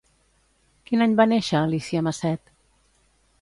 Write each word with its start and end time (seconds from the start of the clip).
Quin 0.89 1.05
any 1.05 1.13
va 1.19 1.27
néixer 1.33 1.59
Alícia 1.67 2.03
Macet? 2.09 2.51